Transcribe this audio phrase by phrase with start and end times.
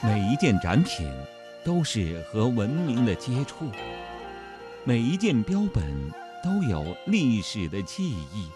[0.00, 1.10] 每一件展品
[1.64, 3.68] 都是和文明的接触，
[4.84, 5.84] 每一件标本
[6.42, 8.48] 都有历史的记忆。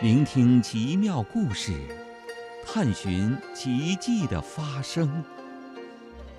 [0.00, 1.72] 聆听奇妙故事，
[2.66, 5.22] 探寻奇迹的发生。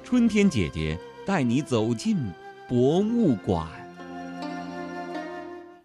[0.04, 2.18] 春天姐姐带你走进
[2.68, 3.66] 博物馆。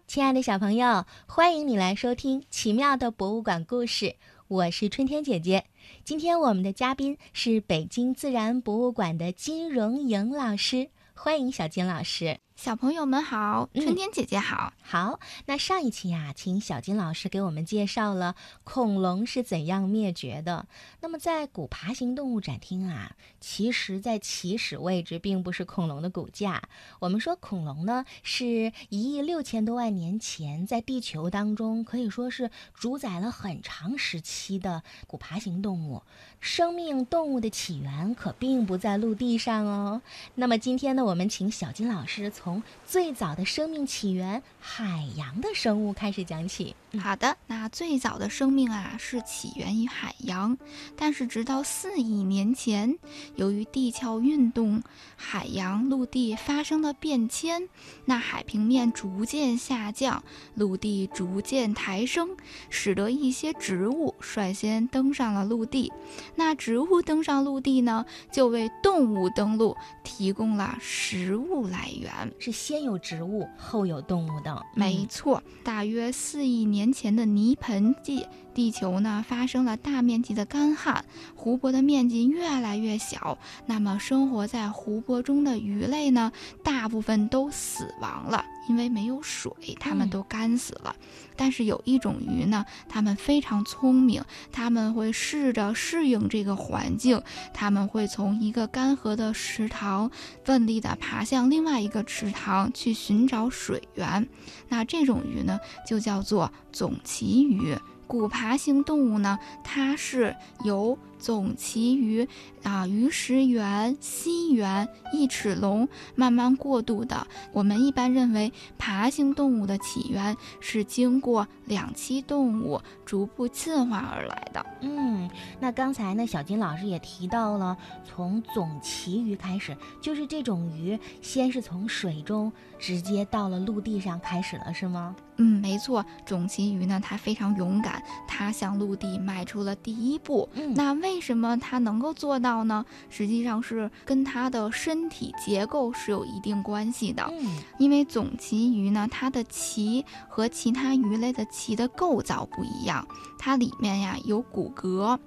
[0.05, 4.15] 亲爱的小朋友，欢迎你来收听奇妙的博物馆故事。
[4.49, 5.65] 我是春天姐姐。
[6.03, 12.39] 今天我们的嘉宾是北京自然博物馆的金荣莹老师，欢迎小金老师。
[12.61, 14.73] 小朋友们好，春天姐姐好。
[14.81, 20.67] 好，那上一期呀，请小金老师给我们介绍了恐龙是怎样灭绝的。
[20.99, 26.63] 那么在古爬行动物展厅啊，其实在起始位置并不是恐龙的骨架。
[26.99, 36.03] 我们说恐龙呢，是一亿六千多万年前在地球当中可以说是主宰了很长时期的古爬行动物。
[36.41, 40.01] 生命动物的起源可并不在陆地上哦。
[40.35, 46.75] 那么今天呢，我们请小金老师从从最早的生命起源——海洋的生物开始讲起。
[46.99, 50.57] 好的，那最早的生命啊是起源于海洋，
[50.95, 52.97] 但是直到四亿年前，
[53.35, 54.81] 由于地壳运动，
[55.15, 57.69] 海洋陆地发生了变迁，
[58.05, 60.23] 那海平面逐渐下降，
[60.55, 62.35] 陆地逐渐抬升，
[62.71, 65.93] 使得一些植物率先登上了陆地。
[66.35, 72.09] 那植物登上陆地呢，就为动物登陆提供了食物来源，
[72.39, 74.65] 是先有植物，后有动物的。
[74.73, 76.89] 没错，大约四亿年。
[76.91, 83.37] 前的泥盆纪，地球呢发生了大面积的干旱，湖泊的面积越来越小。
[83.67, 86.31] 那么生活在湖泊中的鱼类呢，
[86.63, 90.95] 大部分都死亡了，因为没有水，它们都干死了。
[91.35, 100.11] 但是有一种鱼呢，它们非常聪明，它们会试着适应这个环境，它们会从一个干涸的池塘
[100.45, 104.29] 奋力地爬向另外一个池塘去寻找水源。
[104.67, 107.75] 那这种鱼呢，就叫做总鳍鱼。
[108.09, 112.27] 古爬行动物呢，它是由总鳍鱼
[112.63, 117.27] 啊、鱼食源、蜥源、翼齿龙慢慢过渡的。
[117.53, 124.65] 我们一般认为，爬行动物的起源是经过两栖动物逐步进化而来的。
[124.81, 135.15] 嗯，那刚才呢，小金老师也提到了，从总鳍鱼开始，就是这种鱼先是从水中直接到了陆地上开始了，是吗？
[135.41, 140.47] 嗯，没错，种鳍鱼呢，它非常勇敢，它向陆地迈出了第一步。
[140.53, 142.85] 嗯，那为什么它能够做到呢？
[143.09, 147.23] 实际上是跟它的身体结构是有一定关系的。
[147.31, 153.07] 嗯，因为种鳍鱼呢，它的鳍和其他鱼类的鳍的构造不一样，
[153.37, 155.17] 它里面呀有骨骼。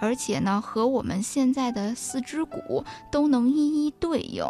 [0.00, 4.44] 而且呢，和我们现在的四肢骨都能一一对应。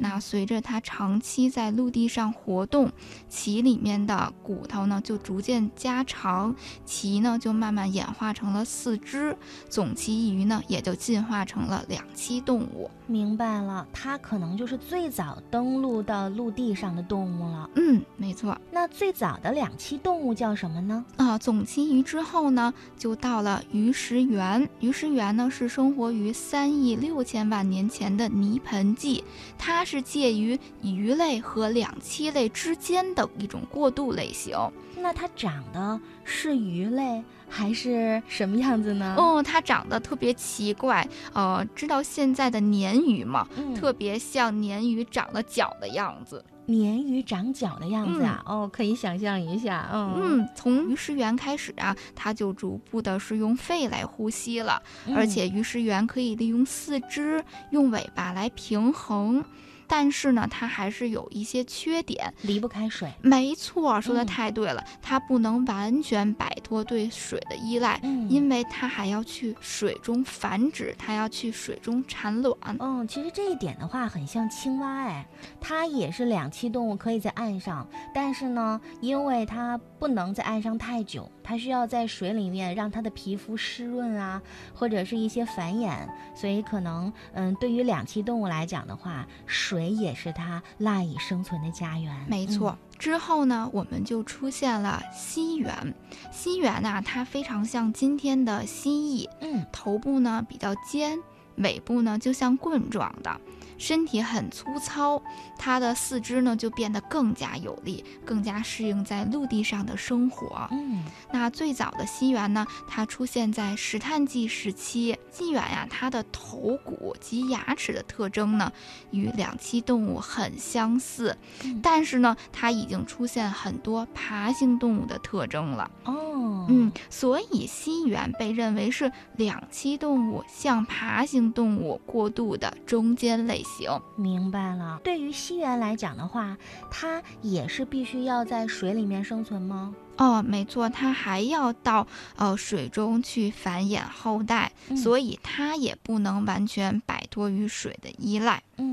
[0.00, 2.92] 那随着它长期在陆地上活动，
[3.30, 6.54] 鳍里面的骨头呢就逐渐加长，
[6.86, 9.36] 鳍呢就慢慢演化成了四肢，
[9.68, 12.90] 总鳍鱼呢也就进化成了两栖动物。
[13.10, 17.70] 明白了，它可能就是最早登陆到陆地上的动物了。
[17.74, 18.56] 嗯，没错。
[18.70, 21.02] 那最早的两栖动物叫什么呢？
[21.16, 24.68] 啊，总鳍鱼之后呢，就到了鱼食源。
[24.80, 29.24] 鱼食源呢是生活于三亿六千万年前的泥盆纪，
[29.56, 34.54] 它是介于鱼类和两栖类之间的一种过渡类型。
[35.00, 39.14] 那它长得是鱼类还是什么样子呢？
[39.16, 41.06] 哦，它长得特别奇怪。
[41.32, 43.46] 呃，知道现在的鲶鱼吗？
[43.56, 46.44] 嗯特别像鲶鱼长了脚的样子。
[46.66, 48.42] 鲶鱼长脚的样子啊！
[48.44, 49.88] 哦，可以想象一下。
[49.90, 59.42] 嗯嗯，从鱼食源开始啊，它就逐步的是用肺来呼吸了，嗯而且鱼食源可以利用四肢、用尾巴来平衡。
[59.88, 62.32] 但是呢，它还是有一些缺点。
[62.42, 63.10] 离不开水。
[63.22, 72.56] 没错，说的嗯太对了，它不能完全摆脱对水的依赖，嗯因为它还要去水中繁殖，它要去水中产卵。
[72.78, 75.26] 嗯，其实这一点的话，很像青蛙哎，
[75.60, 84.40] 它也是两栖动物，可以在岸上，但是呢，因为它不能在岸上太久，它需要在水里面让它的皮肤湿润啊，
[84.74, 85.96] 或者是一些繁衍，
[86.34, 92.26] 所以可能，嗯，对于两栖动物来讲的话，水也是它赖以生存的家园。
[92.28, 92.78] 没错。
[92.98, 95.94] 之后呢，我们就出现了蜥猿。
[96.32, 101.18] 蜥猿呐、它非常像今天的蜥蜴，嗯，头部呢比较尖，
[101.56, 103.40] 尾部呢就像棍状的。
[103.76, 105.22] 身体很粗糙，
[105.56, 110.66] 它的四肢呢就变得更加有力，更加适应在陆地上的生活。
[110.72, 115.16] 嗯，那最早的蜥猿呢，它出现在石炭纪时期。
[115.30, 118.72] 蜥猿呀，它的头骨及牙齿的特征呢，
[119.10, 125.90] 与两栖动物很相似，嗯但是呢，它已经出现很多爬行动物的特征了。
[126.04, 133.90] 哦，嗯，所以蜥猿被认为是两栖动物向爬行动物过渡的中间类型。
[134.16, 135.00] 明白了。
[135.04, 136.56] 对于蜥蜴来讲的话，
[136.90, 139.94] 它也是必须要在水里面生存吗？
[140.18, 142.06] 哦，没错，它还要到
[142.36, 148.62] 呃水中去繁衍后代，嗯所以它也不能完全摆脱于水的依赖。
[148.76, 148.87] 嗯，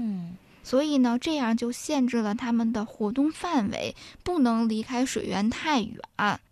[0.66, 6.02] 所以呢，这样就限制了它们的活动范围，不能离开水源太远，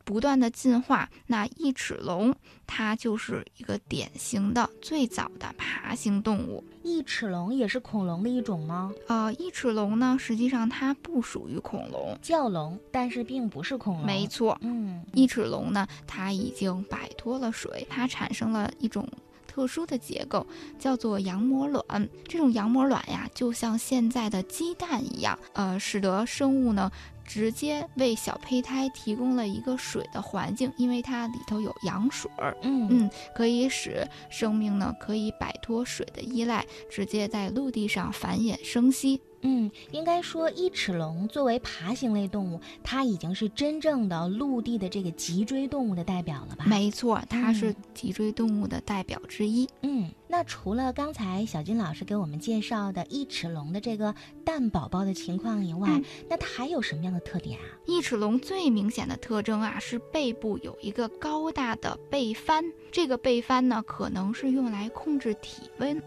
[0.06, 1.10] 不断的进化。
[1.27, 2.36] 那异齿龙
[2.68, 6.63] 它就是一个典型的最早的爬行动物。
[6.83, 8.92] 异齿龙也是恐龙的一种吗？
[9.07, 14.06] 呃，异齿龙呢，实际上它不属于恐龙，叫龙，但是并不是恐龙。
[14.06, 14.27] 没。
[14.27, 14.57] 错。
[14.62, 19.07] 嗯，异齿龙呢，它已经摆脱了水，它产生了一种
[19.53, 20.47] 特殊的结构，
[20.79, 22.09] 叫做羊膜卵。
[22.27, 26.91] 这种羊膜卵呀，就像现在的鸡蛋一样，呃，使得生物呢
[27.23, 32.57] 直接为小胚胎提供了一个水的环境，因为它里头有羊水儿。
[32.63, 39.21] 嗯嗯，可以使生命呢可以摆脱水的依赖，直接在陆地上繁衍生息。
[39.44, 46.66] 嗯，应该说异齿龙作为爬行类动物，它已经是真正的陆地的这个脊椎动物的代表了吧？
[46.66, 49.68] 没错，它是嗯脊椎动物的代表之一。
[49.81, 57.65] 嗯，那除了刚才小军老师给我们介绍的异齿龙的这个蛋宝宝的情况以外，嗯那它还有什么样的特点啊？
[57.85, 62.65] 异齿龙最明显的特征啊，是背部有一个高大的背帆。
[62.91, 66.01] 这个背帆呢，可能是用来控制体温。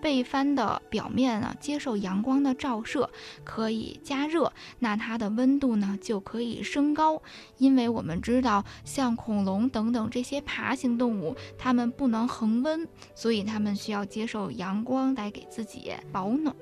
[0.00, 3.10] 背帆的表面呢，接受阳光的照射，
[3.42, 7.20] 可以加热，那它的温度呢就可以升高。
[7.58, 12.86] 因为我们知道，像恐龙等等这些爬行动物，它们不能恒温，
[13.16, 16.54] 所以它们需要接受阳光来给自己保暖。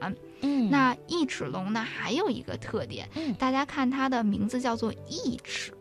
[0.43, 5.73] 嗯那异齿龙呢，还有一个特点，嗯大家看它的名字叫做异齿，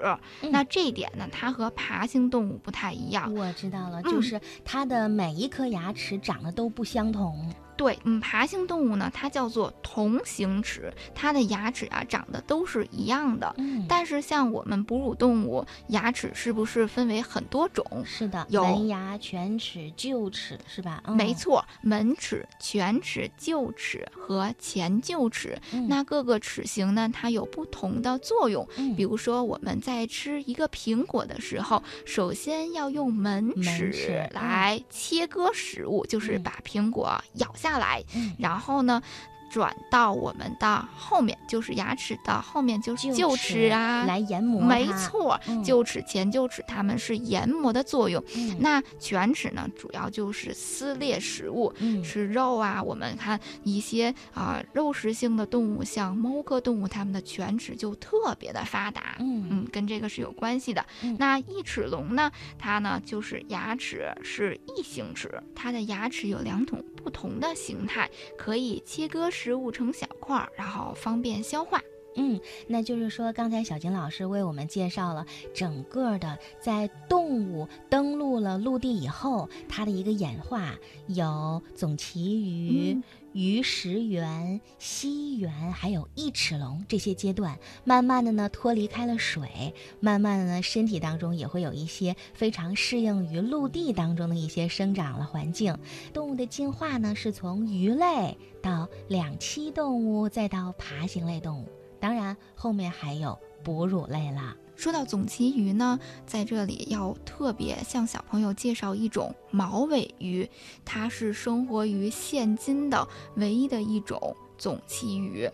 [0.41, 3.33] 嗯那这一点呢，它和爬行动物不太一样。
[3.33, 7.53] 我知道了，嗯就是它的每一颗牙齿长得都不相同。
[7.79, 13.55] 对，嗯，爬行动物呢，它叫做同形齿，它的牙齿啊长得都是一样的。
[13.57, 17.85] 嗯，但是像我们哺乳动物，牙齿是不是分为很多种？
[18.03, 21.01] 是的，有门牙、犬齿、臼齿是吧？
[21.05, 25.87] 嗯没，错，门齿、犬齿、臼齿和前臼齿，嗯。
[25.87, 28.67] 那各个齿形呢，它有不同的作用。
[28.77, 28.95] 嗯。
[28.95, 36.43] 比如说，我们在吃一个苹果的时候，首先要用门门齿来切割食物，就是嗯。
[36.43, 38.35] 把苹果咬下来，嗯。
[38.37, 39.01] 然后呢。
[39.49, 48.23] 转到我们的后面，就是牙齿的后面，就是臼齿啊，来研磨没它，错，嗯臼齿、前臼齿它们是研磨的作用。
[48.35, 52.81] 嗯那犬齿呢，主要就是撕裂食物，嗯吃肉啊。
[52.81, 59.15] 我们看一些啊、肉食性的动物，像猫科动物，它们的犬齿就特别的发达。
[59.19, 60.85] 嗯嗯，跟这个是有关系的。
[61.01, 71.81] 嗯那异齿龙呢，它呢就是牙齿是异形齿，它的牙齿有两种不同的形态，可以切割食物成小块，然后方便消化。
[72.19, 80.75] 嗯，那就是说，刚才小金老师为我们介绍了整个的在动物登陆了陆地以后，它的一个演化，
[81.07, 95.77] 有总鳍鱼、嗯鱼食猿、蜥猿，还有异齿龙这些阶段，慢慢的呢脱离开了水，慢慢的呢身体当中也会有一些非常适应于陆地当中的一些生长了环境。
[96.11, 101.67] 动物的进化呢是从鱼类到两栖动物，再到爬行类动物。
[101.99, 104.55] 当然，后面还有哺乳类啦。
[104.75, 110.49] 说到总鳍鱼呢，在这里要特别向小朋友介绍一种毛尾鱼，
[110.85, 115.49] 它是生活于现今的唯一的一种总鳍鱼，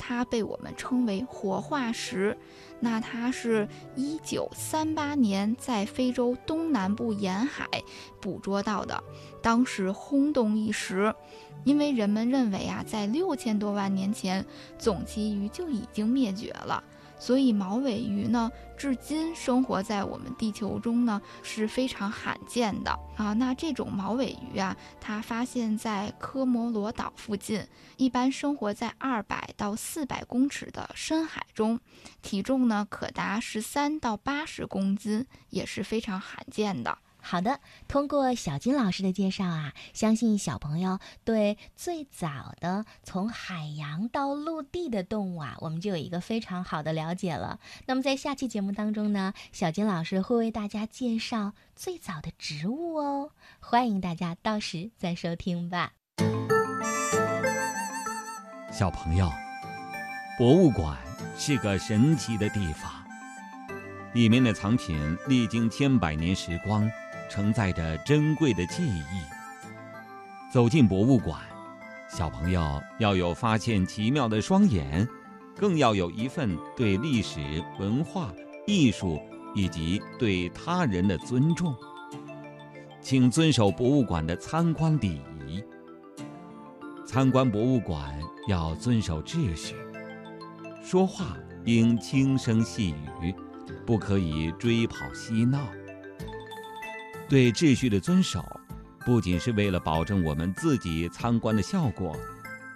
[0.00, 2.36] 它被我们称为活化石。
[2.80, 7.68] 那它是一九三八年在非洲东南部沿海
[8.22, 9.04] 捕捉到的，
[9.42, 11.14] 当时轰动一时，
[11.64, 14.46] 因为人们认为啊，在六千多万年前，
[14.78, 16.82] 总鳍鱼就已经灭绝了。
[17.20, 23.34] 所以毛尾鱼呢，至今生活在我们地球中呢是非常罕见的啊。
[23.34, 27.62] 那这种毛尾鱼啊，它发现在科摩罗岛附近，
[27.98, 31.78] 一般生活在二百到四百公尺的深海中，
[32.22, 36.96] 体重呢可达十三到八十公斤，也是非常罕见的。
[37.22, 47.60] 好的，通过小金老师的介绍啊，相信小朋友对最早的从海洋到陆地的动物啊，我们就有一个非常好的了解了。
[47.86, 55.92] 那么在下期节目当中呢，小金老师会为大家介绍最早的植物哦，欢迎大家到时再收听吧。
[58.72, 59.30] 小朋友，
[60.38, 60.96] 博物馆
[61.36, 62.90] 是个神奇的地方，
[64.14, 66.90] 里面的藏品历经千百年时光。
[67.30, 69.22] 承载着珍贵的记忆。
[70.52, 71.40] 走进博物馆，
[72.10, 75.08] 小朋友要有发现奇妙的双眼，
[75.56, 77.40] 更要有一份对历史
[77.78, 78.32] 文化、
[78.66, 79.20] 艺术
[79.54, 81.72] 以及对他人的尊重。
[83.00, 85.64] 请遵守博物馆的参观礼仪。
[87.06, 89.74] 参观博物馆要遵守秩序，
[90.82, 93.34] 说话应轻声细语，
[93.86, 95.60] 不可以追跑嬉闹。
[97.30, 98.44] 对秩序的遵守，
[99.06, 102.18] 不仅是为了保证我们自己参观的效果，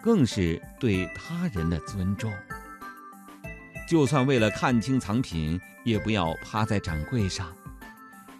[0.01, 2.33] 更是对他人的尊重。
[3.89, 7.53] 就算为了看清藏品，也不要趴在展柜上，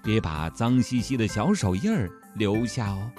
[0.04, 3.11] 别把脏兮兮的小手印儿留下哦。